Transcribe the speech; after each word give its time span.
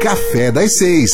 Café 0.00 0.50
das 0.50 0.78
Seis. 0.78 1.10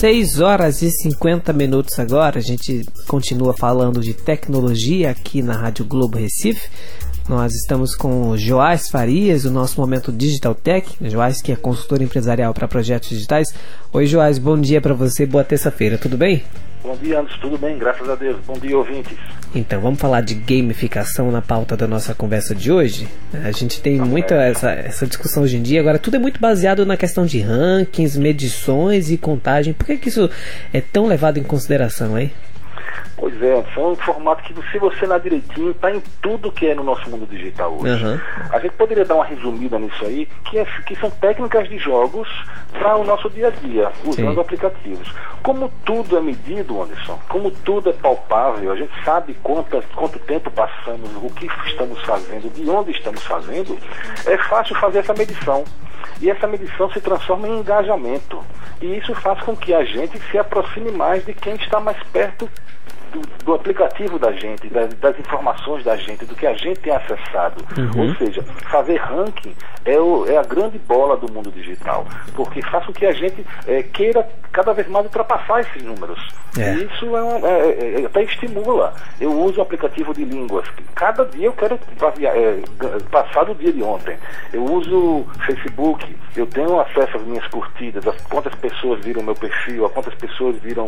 6 0.00 0.40
horas 0.40 0.82
e 0.82 0.90
50 0.90 1.52
minutos 1.52 1.98
agora. 1.98 2.38
A 2.38 2.42
gente 2.42 2.84
continua 3.06 3.54
falando 3.54 4.00
de 4.00 4.12
tecnologia 4.12 5.10
aqui 5.10 5.42
na 5.42 5.56
Rádio 5.56 5.84
Globo 5.84 6.18
Recife. 6.18 6.68
Nós 7.28 7.54
estamos 7.54 7.94
com 7.94 8.30
o 8.30 8.36
Joás 8.36 8.90
Farias, 8.90 9.44
o 9.44 9.50
nosso 9.50 9.80
momento 9.80 10.12
Digital 10.12 10.54
Tech. 10.54 10.88
Joás, 11.00 11.40
que 11.40 11.52
é 11.52 11.56
consultor 11.56 12.02
empresarial 12.02 12.52
para 12.52 12.66
projetos 12.66 13.08
digitais. 13.08 13.48
Oi, 13.92 14.06
Joás, 14.06 14.38
bom 14.38 14.60
dia 14.60 14.80
para 14.80 14.94
você, 14.94 15.24
boa 15.24 15.44
terça-feira, 15.44 15.96
tudo 15.96 16.16
bem? 16.18 16.42
Bom 16.82 16.96
dia, 16.96 17.20
Anderson, 17.20 17.38
tudo 17.40 17.56
bem? 17.56 17.78
Graças 17.78 18.08
a 18.10 18.16
Deus. 18.16 18.38
Bom 18.44 18.54
dia, 18.54 18.76
ouvintes. 18.76 19.16
Então, 19.54 19.80
vamos 19.80 20.00
falar 20.00 20.20
de 20.20 20.34
gamificação 20.34 21.30
na 21.30 21.40
pauta 21.40 21.76
da 21.76 21.86
nossa 21.86 22.12
conversa 22.12 22.56
de 22.56 22.72
hoje. 22.72 23.06
A 23.32 23.52
gente 23.52 23.80
tem 23.80 24.00
ah, 24.00 24.04
muita 24.04 24.34
é. 24.34 24.50
essa, 24.50 24.72
essa 24.72 25.06
discussão 25.06 25.44
hoje 25.44 25.58
em 25.58 25.62
dia. 25.62 25.80
Agora, 25.80 25.96
tudo 25.96 26.16
é 26.16 26.18
muito 26.18 26.40
baseado 26.40 26.84
na 26.84 26.96
questão 26.96 27.24
de 27.24 27.38
rankings, 27.38 28.18
medições 28.18 29.12
e 29.12 29.16
contagem. 29.16 29.72
Por 29.72 29.86
que, 29.86 29.96
que 29.96 30.08
isso 30.08 30.28
é 30.72 30.80
tão 30.80 31.06
levado 31.06 31.38
em 31.38 31.44
consideração, 31.44 32.18
hein? 32.18 32.32
Pois 33.16 33.40
é, 33.42 33.64
são 33.74 33.92
um 33.92 33.96
formato 33.96 34.42
que 34.42 34.54
se 34.70 34.78
você 34.78 35.06
lá 35.06 35.18
direitinho, 35.18 35.70
está 35.70 35.90
em 35.90 36.00
tudo 36.20 36.50
que 36.50 36.66
é 36.66 36.74
no 36.74 36.82
nosso 36.82 37.08
mundo 37.10 37.26
digital 37.26 37.76
hoje. 37.78 38.04
Uhum. 38.04 38.20
A 38.50 38.58
gente 38.58 38.72
poderia 38.72 39.04
dar 39.04 39.14
uma 39.14 39.24
resumida 39.24 39.78
nisso 39.78 40.04
aí, 40.04 40.26
que, 40.44 40.58
é, 40.58 40.64
que 40.86 40.96
são 40.96 41.10
técnicas 41.10 41.68
de 41.68 41.78
jogos 41.78 42.28
para 42.72 42.96
o 42.96 43.04
nosso 43.04 43.28
dia 43.30 43.48
a 43.48 43.50
dia, 43.50 43.92
usando 44.04 44.34
Sim. 44.34 44.40
aplicativos. 44.40 45.12
Como 45.42 45.70
tudo 45.84 46.16
é 46.16 46.20
medido, 46.20 46.82
Anderson, 46.82 47.18
como 47.28 47.50
tudo 47.50 47.90
é 47.90 47.92
palpável, 47.92 48.72
a 48.72 48.76
gente 48.76 48.92
sabe 49.04 49.34
quanto, 49.42 49.82
quanto 49.94 50.18
tempo 50.20 50.50
passamos, 50.50 51.10
o 51.22 51.30
que 51.30 51.46
estamos 51.66 52.00
fazendo, 52.02 52.52
de 52.52 52.68
onde 52.68 52.92
estamos 52.92 53.22
fazendo, 53.24 53.78
é 54.26 54.38
fácil 54.38 54.74
fazer 54.76 55.00
essa 55.00 55.14
medição. 55.14 55.64
E 56.20 56.30
essa 56.30 56.46
medição 56.46 56.90
se 56.90 57.00
transforma 57.00 57.48
em 57.48 57.58
engajamento. 57.58 58.42
E 58.80 58.96
isso 58.96 59.14
faz 59.14 59.40
com 59.42 59.56
que 59.56 59.72
a 59.72 59.84
gente 59.84 60.18
se 60.30 60.38
aproxime 60.38 60.90
mais 60.90 61.24
de 61.24 61.32
quem 61.34 61.54
está 61.54 61.80
mais 61.80 62.00
perto 62.12 62.48
do, 63.12 63.44
do, 63.44 63.54
aplicativo 63.54 64.18
da 64.18 64.32
gente, 64.32 64.68
das, 64.68 64.92
das, 64.94 65.18
informações 65.18 65.84
da 65.84 65.96
gente, 65.96 66.24
do 66.24 66.34
que 66.34 66.46
a 66.46 66.54
gente 66.54 66.80
tem 66.80 66.92
acessado. 66.92 67.64
Uhum. 67.78 68.08
Ou 68.08 68.14
seja, 68.16 68.42
fazer 68.70 68.96
ranking 68.96 69.54
é, 69.84 69.98
o, 69.98 70.26
é, 70.26 70.36
a 70.36 70.42
grande 70.42 70.78
bola 70.78 71.16
do 71.16 71.30
mundo 71.32 71.50
digital, 71.50 72.06
porque 72.34 72.62
faz 72.62 72.86
com 72.86 72.92
que 72.92 73.06
a 73.06 73.12
gente 73.12 73.44
é, 73.66 73.82
queira 73.82 74.28
cada 74.52 74.72
vez 74.72 74.88
mais 74.88 75.04
ultrapassar 75.06 75.60
esses 75.60 75.82
números. 75.82 76.18
É. 76.58 76.74
E 76.74 76.84
isso 76.84 77.16
é, 77.16 77.22
um, 77.22 77.46
é, 77.46 78.02
é, 78.02 78.06
até 78.06 78.22
estimula. 78.22 78.92
Eu 79.20 79.32
uso 79.32 79.58
o 79.58 79.62
aplicativo 79.62 80.12
de 80.12 80.24
línguas. 80.24 80.66
Cada 80.94 81.24
dia 81.24 81.46
eu 81.46 81.52
quero 81.52 81.78
passar 83.10 83.44
do 83.44 83.54
dia 83.54 83.72
de 83.72 83.82
ontem. 83.82 84.16
Eu 84.52 84.64
uso 84.64 85.26
Facebook, 85.46 86.16
eu 86.36 86.46
tenho 86.46 86.80
acesso 86.80 87.16
às 87.16 87.22
minhas 87.22 87.46
curtidas, 87.48 88.06
a 88.06 88.12
quantas 88.28 88.54
pessoas 88.56 89.02
viram 89.04 89.22
meu 89.22 89.34
perfil, 89.34 89.86
a 89.86 89.90
quantas 89.90 90.14
pessoas 90.14 90.56
viram 90.56 90.86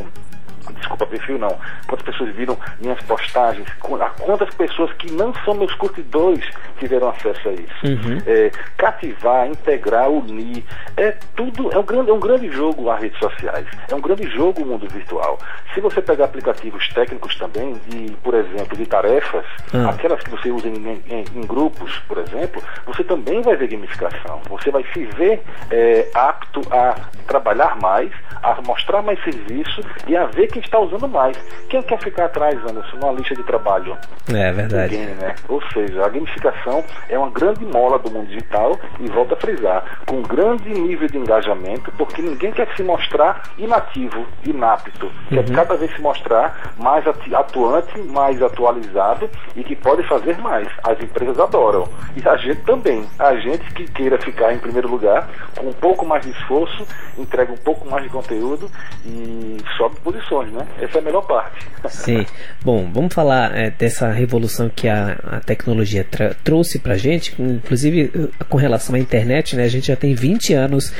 desculpa, 0.72 1.06
perfil 1.06 1.38
não, 1.38 1.56
quantas 1.86 2.04
pessoas 2.04 2.34
viram 2.34 2.56
minhas 2.80 3.00
postagens, 3.02 3.66
a 3.68 4.10
quantas 4.10 4.54
pessoas 4.54 4.92
que 4.94 5.10
não 5.12 5.34
são 5.44 5.54
meus 5.54 5.74
curtidores 5.74 6.44
tiveram 6.78 7.08
acesso 7.08 7.48
a 7.48 7.52
isso. 7.52 7.86
Uhum. 7.86 8.22
É, 8.26 8.50
cativar, 8.76 9.46
integrar, 9.46 10.10
unir, 10.10 10.64
é 10.96 11.12
tudo, 11.36 11.72
é 11.72 11.78
um, 11.78 11.82
grande, 11.82 12.10
é 12.10 12.14
um 12.14 12.20
grande 12.20 12.50
jogo 12.50 12.90
as 12.90 13.00
redes 13.00 13.18
sociais, 13.18 13.66
é 13.88 13.94
um 13.94 14.00
grande 14.00 14.28
jogo 14.28 14.62
o 14.62 14.66
mundo 14.66 14.88
virtual. 14.88 15.38
Se 15.72 15.80
você 15.80 16.00
pegar 16.00 16.26
aplicativos 16.26 16.88
técnicos 16.90 17.36
também, 17.36 17.74
de, 17.88 18.12
por 18.22 18.34
exemplo, 18.34 18.76
de 18.76 18.86
tarefas, 18.86 19.44
uhum. 19.72 19.88
aquelas 19.88 20.22
que 20.22 20.30
você 20.30 20.50
usa 20.50 20.68
em, 20.68 21.02
em, 21.08 21.24
em, 21.34 21.40
grupos, 21.46 21.98
por 22.06 22.18
exemplo, 22.18 22.62
você 22.86 23.02
também 23.02 23.42
vai 23.42 23.56
ver 23.56 23.68
gamificação. 23.68 24.40
Você 24.48 24.70
vai 24.70 24.84
se 24.92 25.04
ver 25.04 25.42
é, 25.70 26.08
apto 26.14 26.60
a 26.70 26.94
trabalhar 27.26 27.76
mais, 27.80 28.10
a 28.42 28.60
mostrar 28.62 29.02
mais 29.02 29.22
serviço 29.24 29.80
e 30.06 30.16
a 30.16 30.26
ver 30.26 30.48
quem 30.54 30.62
está 30.62 30.78
usando 30.78 31.08
mais. 31.08 31.36
Quem 31.68 31.82
quer 31.82 31.98
ficar 31.98 32.26
atrás, 32.26 32.56
Anderson, 32.60 32.96
numa 32.96 33.12
lista 33.12 33.34
de 33.34 33.42
trabalho? 33.42 33.96
É 34.32 34.52
verdade. 34.52 34.96
Ninguém, 34.96 35.14
né? 35.16 35.34
Ou 35.48 35.60
seja, 35.72 36.06
a 36.06 36.08
gamificação 36.08 36.84
é 37.08 37.18
uma 37.18 37.30
grande 37.30 37.64
mola 37.64 37.98
do 37.98 38.08
mundo 38.10 38.28
digital 38.28 38.78
e 39.00 39.08
volta 39.08 39.34
a 39.34 39.36
frisar, 39.36 40.00
com 40.06 40.22
grande 40.22 40.68
nível 40.68 41.08
de 41.08 41.18
engajamento, 41.18 41.90
porque 41.98 42.22
ninguém 42.22 42.52
quer 42.52 42.68
se 42.76 42.84
mostrar 42.84 43.42
inativo, 43.58 44.24
inapto. 44.46 45.10
Quer 45.28 45.44
uhum. 45.44 45.54
cada 45.54 45.76
vez 45.76 45.92
se 45.92 46.00
mostrar 46.00 46.72
mais 46.78 47.04
atuante, 47.06 47.98
mais 48.02 48.40
atualizado 48.40 49.28
e 49.56 49.64
que 49.64 49.74
pode 49.74 50.04
fazer 50.04 50.38
mais. 50.38 50.68
As 50.84 51.02
empresas 51.02 51.38
adoram. 51.40 51.88
E 52.16 52.28
a 52.28 52.36
gente 52.36 52.62
também. 52.62 53.04
A 53.18 53.34
gente 53.36 53.64
que 53.74 53.90
queira 53.90 54.18
ficar 54.18 54.52
em 54.52 54.58
primeiro 54.58 54.88
lugar, 54.88 55.28
com 55.58 55.66
um 55.66 55.72
pouco 55.72 56.06
mais 56.06 56.24
de 56.24 56.30
esforço, 56.30 56.86
entrega 57.18 57.52
um 57.52 57.56
pouco 57.56 57.88
mais 57.88 58.04
de 58.04 58.08
conteúdo 58.08 58.70
e 59.04 59.56
sobe 59.76 59.96
posições 60.00 60.43
né? 60.50 60.66
Essa 60.80 60.98
é 60.98 61.00
a 61.00 61.04
melhor 61.04 61.22
parte. 61.22 61.66
Sim. 61.88 62.24
Bom, 62.64 62.90
vamos 62.92 63.12
falar 63.12 63.56
é, 63.56 63.70
dessa 63.70 64.10
revolução 64.10 64.70
que 64.74 64.88
a, 64.88 65.18
a 65.24 65.40
tecnologia 65.40 66.06
trouxe 66.42 66.78
pra 66.78 66.96
gente, 66.96 67.34
inclusive 67.38 68.10
uh, 68.14 68.44
com 68.48 68.56
relação 68.56 68.94
à 68.94 68.98
internet, 68.98 69.56
né? 69.56 69.64
A 69.64 69.68
gente 69.68 69.86
já 69.88 69.96
tem 69.96 70.14
20 70.14 70.54
anos 70.54 70.92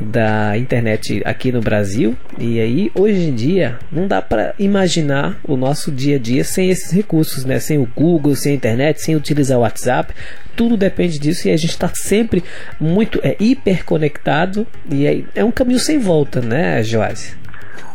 da 0.00 0.56
internet 0.56 1.22
aqui 1.24 1.52
no 1.52 1.60
Brasil 1.60 2.16
e 2.38 2.60
aí 2.60 2.90
hoje 2.94 3.28
em 3.28 3.34
dia 3.34 3.78
não 3.90 4.06
dá 4.06 4.20
para 4.20 4.54
imaginar 4.58 5.38
o 5.44 5.56
nosso 5.56 5.90
dia 5.90 6.16
a 6.16 6.18
dia 6.18 6.44
sem 6.44 6.70
esses 6.70 6.90
recursos, 6.92 7.44
né? 7.44 7.58
Sem 7.58 7.78
o 7.78 7.88
Google, 7.94 8.34
sem 8.34 8.52
a 8.52 8.56
internet, 8.56 9.00
sem 9.00 9.14
utilizar 9.14 9.58
o 9.58 9.62
WhatsApp, 9.62 10.12
tudo 10.56 10.76
depende 10.76 11.18
disso 11.18 11.48
e 11.48 11.50
a 11.50 11.56
gente 11.56 11.70
está 11.70 11.90
sempre 11.94 12.44
muito 12.80 13.20
é, 13.22 13.36
hiperconectado 13.38 14.66
e 14.90 15.06
é, 15.06 15.22
é 15.34 15.44
um 15.44 15.50
caminho 15.50 15.80
sem 15.80 15.98
volta, 15.98 16.40
né, 16.40 16.82
Joás? 16.82 17.36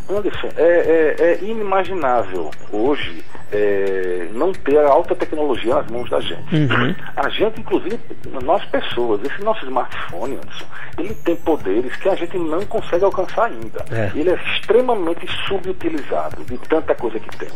Anderson, 0.10 0.50
é, 0.56 1.16
é, 1.20 1.24
é 1.24 1.44
inimaginável 1.44 2.52
hoje 2.72 3.24
é, 3.52 4.28
não 4.34 4.52
ter 4.52 4.78
a 4.78 4.90
alta 4.90 5.16
tecnologia 5.16 5.76
nas 5.76 5.88
mãos 5.88 6.10
da 6.10 6.20
gente. 6.20 6.56
Uhum. 6.56 6.96
A 7.16 7.30
gente, 7.30 7.62
inclusive, 7.62 8.00
nós 8.44 8.64
pessoas, 8.66 9.22
esse 9.24 9.42
nosso 9.42 9.66
smartphone, 9.66 10.36
Anderson, 10.36 10.66
ele 10.98 11.14
tem 11.14 11.36
poderes 11.36 11.96
que 11.98 12.10
a 12.10 12.16
gente 12.16 12.38
não 12.38 12.66
consegue 12.66 13.06
alcançar 13.06 13.46
ainda. 13.46 13.86
É. 13.92 14.12
Ele 14.16 14.30
é 14.30 14.36
extremamente 14.36 15.28
subutilizado 15.48 16.44
de 16.44 16.58
tanta 16.68 16.94
coisa 16.96 17.20
que 17.20 17.38
tem. 17.38 17.50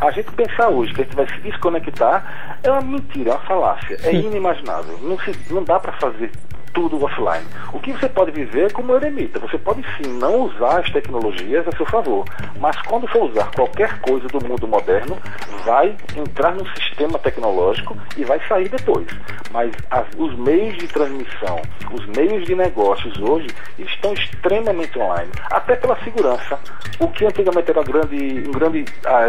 A 0.00 0.10
gente 0.10 0.30
pensar 0.32 0.68
hoje 0.68 0.92
que 0.92 1.02
a 1.02 1.04
gente 1.04 1.16
vai 1.16 1.26
se 1.26 1.40
desconectar 1.40 2.58
é 2.62 2.70
uma 2.70 2.82
mentira, 2.82 3.30
é 3.30 3.34
uma 3.34 3.40
falácia, 3.42 3.96
é 4.02 4.14
inimaginável. 4.14 4.98
Não, 5.02 5.18
se, 5.20 5.32
não 5.50 5.62
dá 5.64 5.78
para 5.78 5.92
fazer 5.92 6.30
tudo 6.72 7.02
offline. 7.04 7.46
O 7.72 7.80
que 7.80 7.92
você 7.92 8.08
pode 8.08 8.30
viver 8.30 8.66
é 8.66 8.70
como 8.70 8.94
eremita. 8.94 9.38
Você 9.38 9.58
pode 9.58 9.82
sim 9.96 10.12
não 10.18 10.42
usar 10.42 10.80
as 10.80 10.90
tecnologias 10.90 11.66
a 11.66 11.76
seu 11.76 11.86
favor, 11.86 12.24
mas 12.58 12.76
quando 12.82 13.06
for 13.08 13.30
usar 13.30 13.50
qualquer 13.52 14.00
coisa 14.00 14.26
do 14.28 14.46
mundo 14.46 14.66
moderno, 14.66 15.18
vai 15.64 15.96
entrar 16.16 16.54
no 16.54 16.66
sistema 16.76 17.18
tecnológico 17.18 17.96
e 18.16 18.24
vai 18.24 18.40
sair 18.46 18.68
depois. 18.68 19.06
Mas 19.50 19.72
as, 19.90 20.06
os 20.16 20.36
meios 20.38 20.76
de 20.78 20.88
transmissão, 20.88 21.60
os 21.92 22.06
meios 22.06 22.44
de 22.44 22.54
negócios 22.54 23.18
hoje 23.18 23.48
estão 23.78 24.12
extremamente 24.14 24.98
online, 24.98 25.30
até 25.50 25.76
pela 25.76 25.96
segurança. 26.02 26.58
O 26.98 27.08
que 27.08 27.24
antigamente 27.24 27.70
era 27.70 27.82
grande, 27.82 28.44
um 28.48 28.52
grande, 28.52 28.84
ah, 29.04 29.28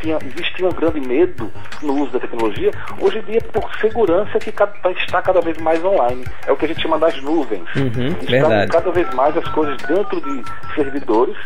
tinha, 0.00 0.18
existia 0.24 0.68
um 0.68 0.72
grande 0.72 1.00
medo 1.00 1.50
no 1.82 1.94
uso 2.02 2.12
da 2.12 2.20
tecnologia, 2.20 2.70
hoje 3.00 3.18
em 3.18 3.22
dia 3.22 3.40
por 3.40 3.72
segurança 3.76 4.38
que 4.38 4.50
está 4.50 5.22
cada 5.22 5.40
vez 5.40 5.58
mais 5.58 5.84
online. 5.84 6.24
É 6.46 6.52
o 6.52 6.56
que 6.56 6.64
a 6.64 6.68
gente 6.68 6.77
chama 6.82 6.98
das 6.98 7.20
nuvens. 7.22 7.64
Uhum, 7.76 8.16
Estão 8.20 8.68
cada 8.68 8.90
vez 8.90 9.12
mais 9.14 9.36
as 9.36 9.46
coisas 9.48 9.76
dentro 9.82 10.20
de 10.20 10.42
servidores, 10.74 11.36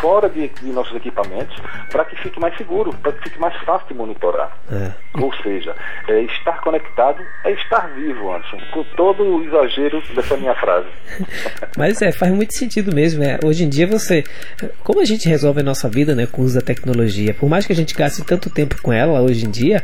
fora 0.00 0.28
de, 0.28 0.48
de 0.48 0.72
nossos 0.72 0.94
equipamentos, 0.94 1.56
para 1.90 2.04
que 2.04 2.16
fique 2.16 2.38
mais 2.38 2.56
seguro, 2.56 2.92
para 3.02 3.12
que 3.12 3.24
fique 3.24 3.40
mais 3.40 3.54
fácil 3.62 3.88
de 3.88 3.94
monitorar. 3.94 4.56
É. 4.70 4.90
Ou 5.20 5.32
seja, 5.42 5.74
é, 6.08 6.22
estar 6.22 6.60
conectado 6.60 7.22
é 7.44 7.52
estar 7.52 7.88
vivo, 7.94 8.34
Anderson, 8.34 8.58
com 8.72 8.84
todo 8.96 9.22
o 9.22 9.44
exagero 9.44 10.02
dessa 10.14 10.36
minha 10.36 10.54
frase. 10.54 10.88
Mas 11.76 12.02
é, 12.02 12.12
faz 12.12 12.32
muito 12.32 12.54
sentido 12.54 12.94
mesmo. 12.94 13.22
Né? 13.22 13.38
Hoje 13.44 13.64
em 13.64 13.68
dia 13.68 13.86
você. 13.86 14.24
Como 14.84 15.00
a 15.00 15.04
gente 15.04 15.28
resolve 15.28 15.60
a 15.60 15.64
nossa 15.64 15.88
vida 15.88 16.14
né, 16.14 16.26
com 16.26 16.42
o 16.42 16.44
uso 16.44 16.56
da 16.56 16.60
tecnologia? 16.60 17.32
Por 17.34 17.48
mais 17.48 17.66
que 17.66 17.72
a 17.72 17.76
gente 17.76 17.94
gaste 17.94 18.22
tanto 18.24 18.50
tempo 18.50 18.80
com 18.82 18.92
ela 18.92 19.20
hoje 19.20 19.46
em 19.46 19.50
dia, 19.50 19.82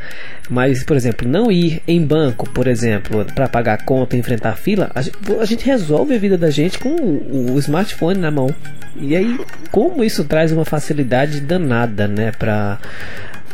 mas, 0.51 0.85
por 0.85 0.97
exemplo, 0.97 1.27
não 1.27 1.51
ir 1.51 1.83
em 1.87 2.05
banco, 2.05 2.49
por 2.51 2.67
exemplo, 2.67 3.25
para 3.35 3.49
pagar 3.49 3.85
conta, 3.85 4.17
enfrentar 4.17 4.57
fila, 4.57 4.91
a 4.95 5.03
gente, 5.03 5.17
a 5.41 5.45
gente 5.45 5.65
resolve 5.65 6.15
a 6.15 6.19
vida 6.19 6.37
da 6.37 6.51
gente 6.51 6.79
com 6.79 6.91
o, 6.91 7.55
o, 7.55 7.59
smartphone 7.59 8.19
na 8.19 8.31
mão. 8.31 8.55
E 8.97 9.17
aí, 9.17 9.41
como 9.71 10.05
isso 10.05 10.25
traz 10.25 10.53
uma 10.53 10.65
facilidade 10.65 11.41
danada, 11.41 12.07
né, 12.07 12.31
para 12.33 12.79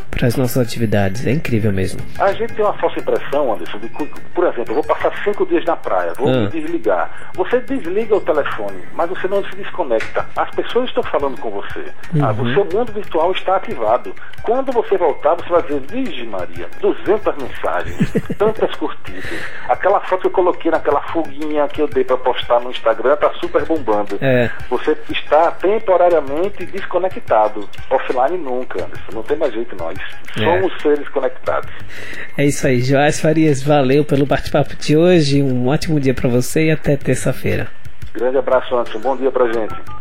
para 0.09 0.27
as 0.27 0.35
nossas 0.35 0.57
atividades. 0.57 1.25
É 1.25 1.31
incrível 1.31 1.71
mesmo. 1.71 2.01
A 2.19 2.31
gente 2.33 2.53
tem 2.53 2.63
uma 2.63 2.73
falsa 2.73 2.99
impressão, 2.99 3.53
Anderson, 3.53 3.79
de, 3.79 3.89
por 3.89 4.45
exemplo, 4.45 4.71
eu 4.71 4.75
vou 4.75 4.83
passar 4.83 5.11
cinco 5.23 5.45
dias 5.45 5.63
na 5.65 5.75
praia, 5.75 6.13
vou 6.17 6.27
ah. 6.27 6.41
me 6.41 6.47
desligar. 6.47 7.31
Você 7.35 7.59
desliga 7.61 8.15
o 8.15 8.21
telefone, 8.21 8.83
mas 8.93 9.09
você 9.09 9.27
não 9.27 9.43
se 9.43 9.55
desconecta. 9.55 10.25
As 10.35 10.49
pessoas 10.51 10.89
estão 10.89 11.03
falando 11.03 11.39
com 11.39 11.49
você. 11.49 11.91
Uhum. 12.13 12.25
Ah, 12.25 12.31
o 12.31 12.53
seu 12.53 12.65
mundo 12.65 12.91
virtual 12.91 13.31
está 13.31 13.57
ativado. 13.57 14.13
Quando 14.43 14.71
você 14.71 14.97
voltar, 14.97 15.35
você 15.35 15.49
vai 15.49 15.61
dizer, 15.61 15.81
Virgem 15.81 16.27
Maria, 16.27 16.67
200 16.79 17.35
mensagens, 17.37 18.13
tantas 18.37 18.75
curtidas. 18.75 19.39
Aquela 19.67 19.99
foto 20.01 20.21
que 20.21 20.27
eu 20.27 20.31
coloquei 20.31 20.71
naquela 20.71 21.01
foguinha 21.01 21.67
que 21.67 21.81
eu 21.81 21.87
dei 21.87 22.03
para 22.03 22.17
postar 22.17 22.59
no 22.59 22.71
Instagram 22.71 23.13
está 23.13 23.31
super 23.35 23.65
bombando. 23.65 24.17
É. 24.21 24.49
Você 24.69 24.97
está 25.09 25.51
temporariamente 25.51 26.65
desconectado. 26.65 27.69
Offline 27.89 28.37
nunca, 28.37 28.83
Anderson. 28.83 29.11
Não 29.13 29.23
tem 29.23 29.37
mais 29.37 29.53
jeito 29.53 29.75
nós. 29.75 29.98
É. 30.37 30.43
Somos 30.43 30.81
seres 30.81 31.07
conectados. 31.09 31.69
É 32.37 32.45
isso 32.45 32.65
aí, 32.67 32.81
Joás 32.81 33.19
Farias. 33.19 33.61
Valeu 33.63 34.05
pelo 34.05 34.25
bate-papo 34.25 34.75
de 34.75 34.95
hoje. 34.95 35.41
Um 35.41 35.67
ótimo 35.67 35.99
dia 35.99 36.13
para 36.13 36.29
você 36.29 36.67
e 36.67 36.71
até 36.71 36.95
terça-feira. 36.95 37.67
Grande 38.13 38.37
abraço, 38.37 38.75
Anderson. 38.75 38.99
Bom 38.99 39.17
dia 39.17 39.31
pra 39.31 39.45
gente. 39.51 39.99